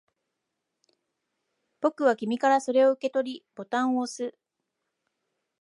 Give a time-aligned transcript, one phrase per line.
[1.79, 4.35] 僕は君からそれを受け取り、ボタンを押す